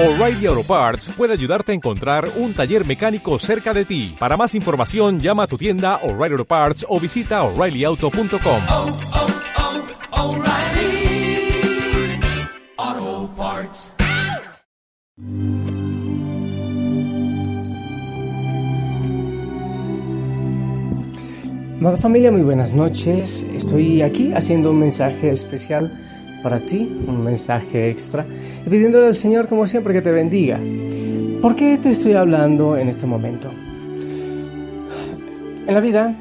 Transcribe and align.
O'Reilly 0.00 0.46
Auto 0.46 0.62
Parts 0.62 1.08
puede 1.16 1.32
ayudarte 1.32 1.72
a 1.72 1.74
encontrar 1.74 2.30
un 2.36 2.54
taller 2.54 2.86
mecánico 2.86 3.36
cerca 3.40 3.74
de 3.74 3.84
ti. 3.84 4.14
Para 4.16 4.36
más 4.36 4.54
información, 4.54 5.18
llama 5.18 5.42
a 5.42 5.46
tu 5.48 5.58
tienda 5.58 5.96
O'Reilly 6.04 6.34
Auto 6.34 6.44
Parts 6.44 6.86
o 6.88 7.00
visita 7.00 7.42
oreillyauto.com. 7.42 8.60
oh, 8.70 8.98
oh. 9.14 9.38
Amada 21.80 21.96
familia, 21.96 22.30
muy 22.30 22.42
buenas 22.42 22.74
noches. 22.74 23.44
Estoy 23.54 24.02
aquí 24.02 24.32
haciendo 24.32 24.70
un 24.70 24.80
mensaje 24.80 25.30
especial 25.30 25.90
para 26.42 26.60
ti, 26.60 26.88
un 27.06 27.24
mensaje 27.24 27.90
extra, 27.90 28.24
y 28.64 28.68
pidiéndole 28.68 29.06
al 29.06 29.16
Señor, 29.16 29.48
como 29.48 29.66
siempre, 29.66 29.92
que 29.92 30.02
te 30.02 30.12
bendiga. 30.12 30.60
¿Por 31.40 31.54
qué 31.54 31.78
te 31.78 31.90
estoy 31.90 32.14
hablando 32.14 32.76
en 32.76 32.88
este 32.88 33.06
momento? 33.06 33.50
En 35.66 35.74
la 35.74 35.80
vida, 35.80 36.16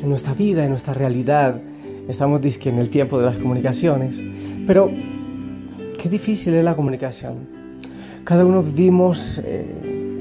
en 0.00 0.08
nuestra 0.08 0.34
vida, 0.34 0.64
en 0.64 0.70
nuestra 0.70 0.94
realidad, 0.94 1.60
estamos 2.08 2.40
disque 2.40 2.68
en 2.68 2.78
el 2.78 2.90
tiempo 2.90 3.18
de 3.18 3.26
las 3.26 3.36
comunicaciones, 3.36 4.22
pero 4.66 4.90
qué 6.00 6.08
difícil 6.08 6.54
es 6.54 6.64
la 6.64 6.74
comunicación. 6.74 7.48
Cada 8.24 8.44
uno 8.44 8.62
vivimos 8.62 9.40
eh, 9.44 9.64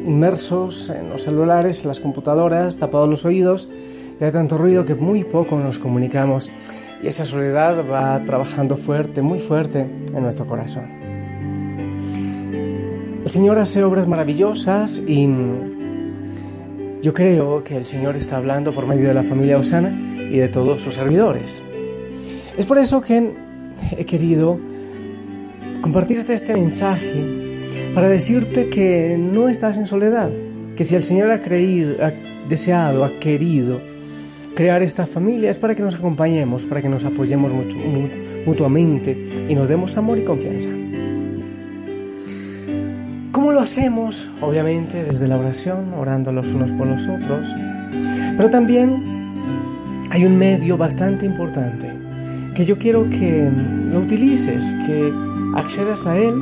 inmersos 0.05 0.89
en 0.89 1.09
los 1.09 1.23
celulares, 1.23 1.83
en 1.83 1.89
las 1.89 1.99
computadoras, 1.99 2.77
tapados 2.77 3.09
los 3.09 3.25
oídos, 3.25 3.69
y 4.19 4.23
hay 4.23 4.31
tanto 4.31 4.57
ruido 4.57 4.85
que 4.85 4.95
muy 4.95 5.23
poco 5.23 5.57
nos 5.57 5.79
comunicamos 5.79 6.51
y 7.03 7.07
esa 7.07 7.25
soledad 7.25 7.83
va 7.89 8.23
trabajando 8.25 8.77
fuerte, 8.77 9.21
muy 9.21 9.39
fuerte 9.39 9.81
en 9.81 10.21
nuestro 10.21 10.45
corazón. 10.45 10.85
El 13.23 13.29
Señor 13.29 13.57
hace 13.59 13.83
obras 13.83 14.07
maravillosas 14.07 15.01
y 15.05 15.27
yo 17.01 17.13
creo 17.13 17.63
que 17.63 17.77
el 17.77 17.85
Señor 17.85 18.15
está 18.15 18.37
hablando 18.37 18.73
por 18.73 18.85
medio 18.85 19.07
de 19.07 19.13
la 19.13 19.23
familia 19.23 19.57
Osana 19.57 19.89
y 20.29 20.37
de 20.37 20.49
todos 20.49 20.81
sus 20.81 20.95
servidores. 20.95 21.61
Es 22.57 22.65
por 22.65 22.77
eso 22.77 23.01
que 23.01 23.33
he 23.97 24.05
querido 24.05 24.59
compartirte 25.81 26.33
este 26.33 26.53
mensaje 26.53 27.57
para 27.95 28.07
decirte 28.07 28.69
que 28.69 29.17
no 29.17 29.49
estás 29.49 29.77
en 29.77 29.85
soledad, 29.85 30.31
que 30.75 30.83
si 30.83 30.95
el 30.95 31.03
Señor 31.03 31.31
ha 31.31 31.41
creído, 31.41 32.03
ha 32.03 32.11
deseado, 32.47 33.03
ha 33.03 33.19
querido 33.19 33.81
crear 34.55 34.83
esta 34.83 35.05
familia 35.07 35.49
es 35.49 35.57
para 35.57 35.75
que 35.75 35.81
nos 35.81 35.95
acompañemos, 35.95 36.65
para 36.65 36.81
que 36.81 36.89
nos 36.89 37.05
apoyemos 37.05 37.51
mutuamente 38.45 39.17
y 39.49 39.55
nos 39.55 39.67
demos 39.67 39.97
amor 39.97 40.17
y 40.19 40.23
confianza. 40.23 40.69
¿Cómo 43.31 43.51
lo 43.53 43.61
hacemos? 43.61 44.29
Obviamente 44.41 45.03
desde 45.03 45.27
la 45.27 45.37
oración, 45.37 45.93
orando 45.93 46.31
los 46.31 46.53
unos 46.53 46.71
por 46.73 46.87
los 46.87 47.07
otros, 47.07 47.47
pero 48.37 48.49
también 48.49 49.03
hay 50.09 50.25
un 50.25 50.37
medio 50.37 50.77
bastante 50.77 51.25
importante 51.25 51.89
que 52.53 52.65
yo 52.65 52.77
quiero 52.77 53.09
que 53.09 53.49
lo 53.91 53.99
utilices, 53.99 54.75
que 54.85 55.11
accedas 55.55 56.05
a 56.05 56.17
él 56.17 56.33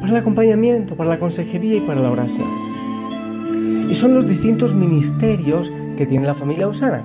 para 0.00 0.12
el 0.12 0.16
acompañamiento, 0.18 0.94
para 0.94 1.10
la 1.10 1.18
consejería 1.18 1.76
y 1.76 1.80
para 1.80 2.00
la 2.00 2.10
oración. 2.10 2.75
Y 3.88 3.94
son 3.94 4.14
los 4.14 4.26
distintos 4.26 4.74
ministerios 4.74 5.72
que 5.96 6.06
tiene 6.06 6.26
la 6.26 6.34
familia 6.34 6.66
Osana. 6.68 7.04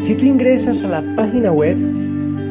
Si 0.00 0.14
tú 0.14 0.26
ingresas 0.26 0.84
a 0.84 0.88
la 0.88 1.02
página 1.16 1.50
web 1.52 1.76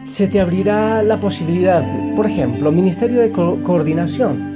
se 0.06 0.28
te 0.28 0.40
abrirá 0.40 1.02
la 1.02 1.18
posibilidad, 1.18 1.82
por 2.14 2.26
ejemplo, 2.26 2.70
Ministerio 2.70 3.20
de 3.20 3.30
Co 3.30 3.60
Coordinación. 3.62 4.52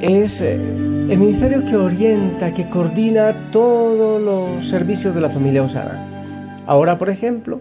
Es 0.00 0.40
eh, 0.40 0.54
el 0.54 1.18
ministerio 1.18 1.62
que 1.64 1.76
orienta, 1.76 2.54
que 2.54 2.68
coordina 2.68 3.50
todos 3.50 4.20
los 4.20 4.66
servicios 4.66 5.14
de 5.14 5.20
la 5.20 5.28
familia 5.28 5.62
Osana. 5.62 6.62
Ahora, 6.66 6.96
por 6.96 7.10
ejemplo, 7.10 7.60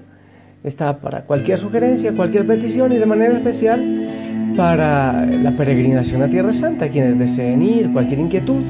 está 0.64 1.00
para 1.00 1.24
cualquier 1.24 1.58
sugerencia, 1.58 2.14
cualquier 2.14 2.48
petición 2.48 2.94
y 2.94 2.98
de 2.98 3.06
manera 3.06 3.34
especial 3.34 4.08
para 4.56 5.26
la 5.26 5.52
peregrinación 5.52 6.24
a 6.24 6.30
Tierra 6.30 6.54
Santa, 6.54 6.88
quienes 6.90 7.20
deseen 7.20 7.62
ir, 7.62 7.92
cualquier 7.92 8.20
inquietud. 8.20 8.64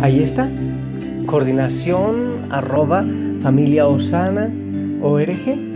Ahí 0.00 0.22
está. 0.22 0.48
Coordinación 1.26 2.46
arroba 2.50 3.04
familiaosana.org 3.42 5.73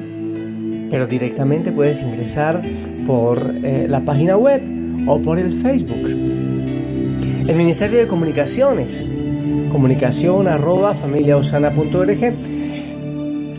pero 0.90 1.06
directamente 1.06 1.72
puedes 1.72 2.02
ingresar 2.02 2.62
por 3.06 3.54
eh, 3.62 3.86
la 3.88 4.00
página 4.00 4.36
web 4.36 4.62
o 5.06 5.20
por 5.20 5.38
el 5.38 5.52
Facebook. 5.52 6.06
El 7.48 7.56
Ministerio 7.56 7.98
de 7.98 8.06
Comunicaciones, 8.06 9.08
comunicación 9.70 10.48
arroba 10.48 10.94
familiaosana.org. 10.94 12.34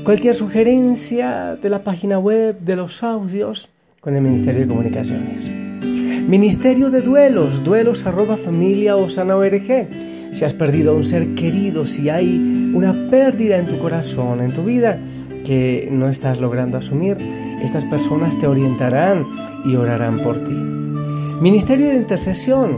Cualquier 0.03 0.35
sugerencia 0.35 1.57
de 1.61 1.69
la 1.69 1.83
página 1.83 2.19
web, 2.19 2.59
de 2.59 2.75
los 2.75 3.03
audios, 3.03 3.69
con 3.99 4.15
el 4.15 4.21
Ministerio 4.21 4.61
de 4.61 4.67
Comunicaciones. 4.67 5.49
Ministerio 5.49 6.89
de 6.91 7.01
Duelos, 7.01 7.63
duelos 7.63 8.05
arroba 8.05 8.37
familiaosana.org. 8.37 9.87
Si 10.33 10.45
has 10.45 10.53
perdido 10.53 10.91
a 10.91 10.95
un 10.95 11.03
ser 11.03 11.33
querido, 11.33 11.85
si 11.85 12.09
hay 12.09 12.71
una 12.73 13.09
pérdida 13.09 13.57
en 13.57 13.65
tu 13.65 13.79
corazón, 13.79 14.41
en 14.41 14.53
tu 14.53 14.63
vida, 14.63 14.99
que 15.49 15.89
no 15.91 16.09
estás 16.09 16.39
logrando 16.39 16.77
asumir, 16.77 17.17
estas 17.63 17.83
personas 17.83 18.37
te 18.37 18.45
orientarán 18.45 19.25
y 19.65 19.75
orarán 19.77 20.19
por 20.19 20.37
ti. 20.43 20.53
Ministerio 20.53 21.87
de 21.87 21.95
Intercesión. 21.95 22.77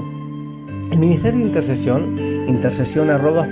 El 0.89 0.97
Ministerio 0.97 1.41
de 1.41 1.47
Intercesión, 1.47 2.17
intercesión 2.47 3.09
arroba 3.09 3.45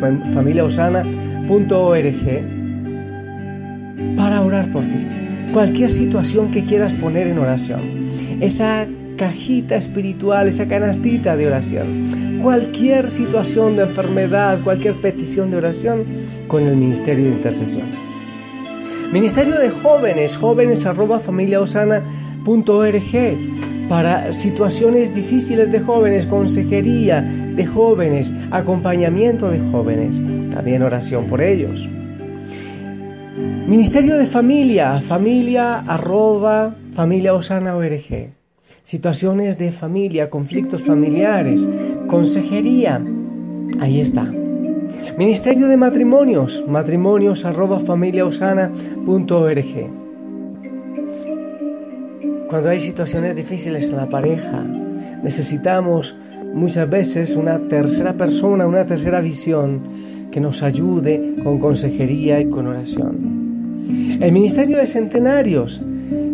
para 4.16 4.42
orar 4.42 4.72
por 4.72 4.86
ti. 4.86 5.06
Cualquier 5.52 5.92
situación 5.92 6.50
que 6.50 6.64
quieras 6.64 6.94
poner 6.94 7.28
en 7.28 7.40
oración. 7.40 7.82
Esa 8.40 8.88
cajita 9.18 9.76
espiritual, 9.76 10.48
esa 10.48 10.66
canastita 10.66 11.36
de 11.36 11.48
oración. 11.48 12.40
Cualquier 12.42 13.12
situación 13.12 13.76
de 13.76 13.84
enfermedad, 13.84 14.64
cualquier 14.64 15.02
petición 15.02 15.52
de 15.52 15.58
oración 15.58 16.06
con 16.48 16.64
el 16.64 16.78
Ministerio 16.78 17.26
de 17.26 17.32
Intercesión. 17.32 18.09
Ministerio 19.12 19.58
de 19.58 19.72
Jóvenes, 19.72 20.38
jóvenes 20.38 20.86
arroba 20.86 21.20
familiaosana.org 21.20 23.90
para 23.90 24.32
situaciones 24.32 25.16
difíciles 25.16 25.72
de 25.72 25.80
jóvenes, 25.80 26.28
consejería 26.28 27.22
de 27.22 27.66
jóvenes, 27.66 28.32
acompañamiento 28.52 29.50
de 29.50 29.60
jóvenes, 29.72 30.18
también 30.54 30.84
oración 30.84 31.26
por 31.26 31.42
ellos. 31.42 31.90
Ministerio 33.68 34.16
de 34.18 34.28
Familia, 34.28 35.02
familia 35.02 35.80
arroba 35.80 36.76
familiaosana.org. 36.94 38.30
Situaciones 38.84 39.58
de 39.58 39.72
familia, 39.72 40.30
conflictos 40.30 40.84
familiares, 40.84 41.68
consejería, 42.08 43.04
ahí 43.80 44.02
está. 44.02 44.32
Ministerio 45.18 45.68
de 45.68 45.78
Matrimonios, 45.78 46.64
matrimonios 46.68 47.46
arroba 47.46 47.80
familiaosana.org. 47.80 49.90
Cuando 52.50 52.70
hay 52.70 52.80
situaciones 52.80 53.36
difíciles 53.36 53.90
en 53.90 53.98
la 53.98 54.08
pareja, 54.08 54.64
necesitamos 55.24 56.16
muchas 56.54 56.90
veces 56.90 57.36
una 57.36 57.60
tercera 57.60 58.14
persona, 58.14 58.66
una 58.66 58.86
tercera 58.86 59.22
visión 59.22 59.82
que 60.32 60.40
nos 60.40 60.64
ayude 60.64 61.36
con 61.44 61.60
consejería 61.60 62.40
y 62.40 62.50
con 62.50 62.68
oración. 62.68 64.18
El 64.22 64.32
Ministerio 64.32 64.78
de 64.78 64.88
Centenarios, 64.88 65.82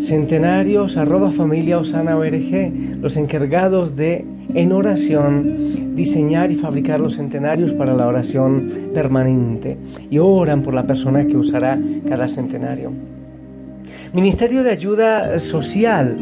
centenarios 0.01 0.97
arroba 0.97 1.31
familiaosana.org, 1.31 2.99
los 3.01 3.17
encargados 3.17 3.95
de 3.95 4.25
en 4.55 4.71
oración 4.71 5.95
diseñar 5.95 6.49
y 6.51 6.55
fabricar 6.55 6.99
los 6.99 7.15
centenarios 7.15 7.73
para 7.73 7.93
la 7.93 8.07
oración 8.07 8.71
permanente 8.93 9.77
y 10.09 10.17
oran 10.17 10.63
por 10.63 10.73
la 10.73 10.87
persona 10.87 11.25
que 11.25 11.37
usará 11.37 11.77
cada 12.07 12.27
centenario. 12.27 12.91
Ministerio 14.13 14.63
de 14.63 14.71
Ayuda 14.71 15.39
Social, 15.39 16.17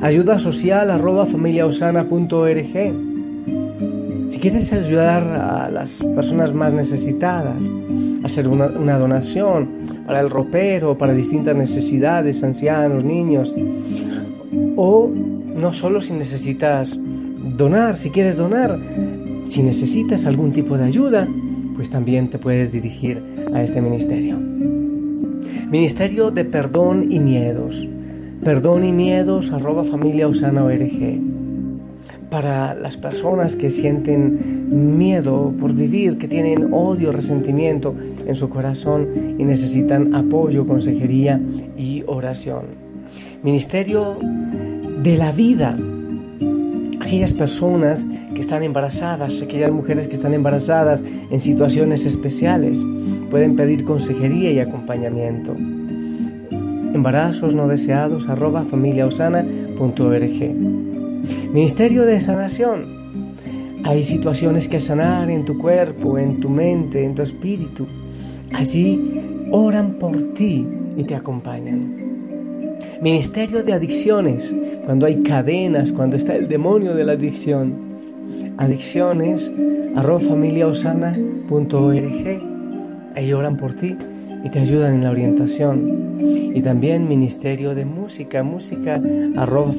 ayuda 0.00 0.38
social 0.38 0.90
arroba 0.90 1.26
familiaosana.org. 1.26 2.94
Si 4.28 4.38
quieres 4.38 4.72
ayudar 4.72 5.22
a 5.22 5.70
las 5.70 6.02
personas 6.14 6.54
más 6.54 6.72
necesitadas, 6.72 7.56
hacer 8.22 8.48
una, 8.48 8.66
una 8.66 8.98
donación 8.98 9.68
para 10.06 10.20
el 10.20 10.30
ropero, 10.30 10.96
para 10.96 11.12
distintas 11.12 11.56
necesidades, 11.56 12.42
ancianos, 12.42 13.04
niños, 13.04 13.54
o 14.76 15.10
no 15.10 15.72
solo 15.72 16.00
si 16.00 16.12
necesitas 16.12 16.98
donar, 17.56 17.96
si 17.96 18.10
quieres 18.10 18.36
donar, 18.36 18.78
si 19.46 19.62
necesitas 19.62 20.26
algún 20.26 20.52
tipo 20.52 20.76
de 20.76 20.84
ayuda, 20.84 21.28
pues 21.74 21.90
también 21.90 22.30
te 22.30 22.38
puedes 22.38 22.72
dirigir 22.72 23.22
a 23.52 23.62
este 23.62 23.80
ministerio. 23.80 24.38
Ministerio 25.70 26.30
de 26.30 26.44
Perdón 26.44 27.10
y 27.10 27.20
Miedos. 27.20 27.88
Perdón 28.42 28.84
y 28.84 28.92
Miedos 28.92 29.50
arroba 29.52 29.84
familia 29.84 30.28
Osana 30.28 30.64
ORG. 30.64 31.20
Para 32.30 32.74
las 32.74 32.96
personas 32.96 33.54
que 33.54 33.70
sienten 33.70 34.96
miedo 34.96 35.52
por 35.58 35.72
vivir, 35.72 36.18
que 36.18 36.26
tienen 36.26 36.72
odio, 36.72 37.12
resentimiento 37.12 37.94
en 38.26 38.34
su 38.34 38.48
corazón 38.48 39.36
y 39.38 39.44
necesitan 39.44 40.14
apoyo, 40.14 40.66
consejería 40.66 41.40
y 41.76 42.02
oración. 42.06 42.62
Ministerio 43.42 44.16
de 45.02 45.16
la 45.16 45.32
vida 45.32 45.76
aquellas 47.04 47.34
personas 47.34 48.06
que 48.34 48.40
están 48.40 48.62
embarazadas, 48.62 49.42
aquellas 49.42 49.70
mujeres 49.70 50.08
que 50.08 50.14
están 50.14 50.32
embarazadas 50.32 51.04
en 51.30 51.38
situaciones 51.38 52.06
especiales, 52.06 52.82
pueden 53.30 53.56
pedir 53.56 53.84
consejería 53.84 54.50
y 54.52 54.60
acompañamiento. 54.60 55.54
Embarazos 56.94 57.54
no 57.54 57.68
deseados 57.68 58.28
arroba 58.28 58.64
familiaosana.org. 58.64 60.54
Ministerio 61.52 62.04
de 62.04 62.20
Sanación. 62.20 63.04
Hay 63.84 64.02
situaciones 64.04 64.68
que 64.68 64.80
sanar 64.80 65.28
en 65.28 65.44
tu 65.44 65.58
cuerpo, 65.58 66.16
en 66.16 66.40
tu 66.40 66.48
mente, 66.48 67.04
en 67.04 67.14
tu 67.14 67.22
espíritu. 67.22 67.86
Allí 68.54 69.20
oran 69.50 69.98
por 69.98 70.16
ti 70.34 70.66
y 70.96 71.04
te 71.04 71.14
acompañan. 71.14 72.13
Ministerio 73.00 73.62
de 73.62 73.72
adicciones, 73.72 74.54
cuando 74.84 75.06
hay 75.06 75.22
cadenas, 75.22 75.92
cuando 75.92 76.16
está 76.16 76.36
el 76.36 76.48
demonio 76.48 76.94
de 76.94 77.04
la 77.04 77.12
adicción. 77.12 77.94
Adicciones, 78.56 79.50
familiaosana.org. 79.94 82.42
Ahí 83.16 83.32
oran 83.32 83.56
por 83.56 83.74
ti 83.74 83.96
y 84.44 84.50
te 84.50 84.60
ayudan 84.60 84.94
en 84.94 85.04
la 85.04 85.10
orientación. 85.10 86.18
Y 86.54 86.62
también 86.62 87.08
Ministerio 87.08 87.74
de 87.74 87.84
Música, 87.84 88.42
música 88.42 89.00
arroba. 89.36 89.72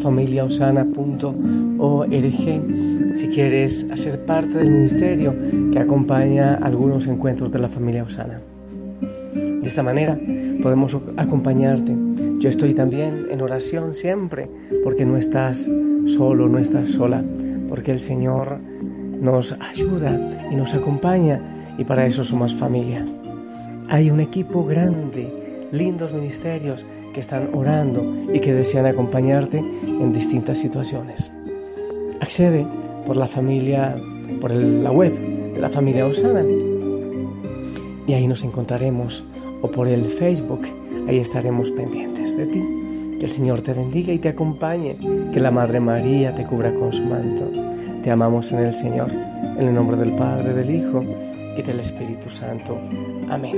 Si 3.14 3.28
quieres 3.30 3.88
hacer 3.92 4.26
parte 4.26 4.58
del 4.58 4.72
ministerio 4.72 5.34
que 5.72 5.80
acompaña 5.80 6.56
algunos 6.56 7.08
encuentros 7.08 7.52
de 7.52 7.60
la 7.60 7.70
familia 7.70 8.04
Osana. 8.04 8.42
De 9.34 9.68
esta 9.68 9.84
manera 9.84 10.20
podemos 10.62 10.98
acompañarte 11.16 11.96
yo 12.40 12.50
estoy 12.50 12.74
también 12.74 13.28
en 13.32 13.42
oración 13.42 13.94
siempre 13.94 14.50
porque 14.84 15.06
no 15.06 15.18
estás 15.18 15.70
solo, 16.06 16.48
no 16.48 16.60
estás 16.60 16.90
sola, 16.90 17.24
porque 17.70 17.92
el 17.92 18.00
Señor 18.00 18.60
nos 19.20 19.54
ayuda 19.54 20.48
y 20.52 20.56
nos 20.56 20.74
acompaña 20.74 21.74
y 21.78 21.84
para 21.84 22.06
eso 22.06 22.24
somos 22.24 22.54
familia. 22.54 23.06
Hay 23.90 24.10
un 24.12 24.20
equipo 24.20 24.66
grande, 24.66 25.32
lindos 25.72 26.14
ministerios 26.14 26.86
que 27.14 27.20
están 27.20 27.50
orando 27.54 28.28
y 28.34 28.40
que 28.40 28.54
desean 28.54 28.86
acompañarte 28.86 29.60
en 29.60 30.14
distintas 30.14 30.60
situaciones. 30.60 31.32
Accede 32.20 32.66
por 33.06 33.16
la 33.16 33.28
familia, 33.28 33.96
por 34.42 34.52
la 34.52 34.92
web 34.92 35.14
de 35.54 35.62
la 35.62 35.70
familia 35.70 36.06
Osana 36.06 36.44
y 38.08 38.14
ahí 38.14 38.28
nos 38.28 38.44
encontraremos 38.44 39.24
o 39.62 39.72
por 39.72 39.88
el 39.88 40.06
Facebook 40.06 40.62
Ahí 41.08 41.20
estaremos 41.20 41.72
pendientes 41.72 42.38
de 42.38 42.46
ti. 42.48 42.64
Que 43.20 43.26
el 43.26 43.32
Señor 43.32 43.62
te 43.62 43.74
bendiga 43.74 44.14
y 44.14 44.20
te 44.20 44.30
acompañe. 44.30 44.98
Que 45.34 45.40
la 45.40 45.52
Madre 45.52 45.80
María 45.80 46.34
te 46.36 46.46
cubra 46.46 46.74
con 46.74 46.92
su 46.92 47.04
manto. 47.04 47.50
Te 48.04 48.12
amamos 48.12 48.52
en 48.52 48.60
el 48.60 48.74
Señor. 48.74 49.12
En 49.58 49.68
el 49.68 49.74
nombre 49.74 49.98
del 49.98 50.14
Padre, 50.16 50.54
del 50.54 50.70
Hijo 50.70 51.04
y 51.58 51.62
del 51.62 51.80
Espíritu 51.80 52.30
Santo. 52.30 52.78
Amén. 53.30 53.56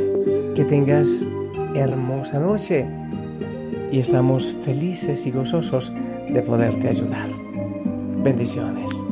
Que 0.56 0.64
tengas 0.66 1.28
hermosa 1.76 2.40
noche 2.40 2.86
y 3.92 4.00
estamos 4.00 4.56
felices 4.62 5.26
y 5.26 5.32
gozosos 5.32 5.92
de 6.30 6.42
poderte 6.42 6.90
ayudar. 6.90 7.28
Bendiciones. 8.24 9.06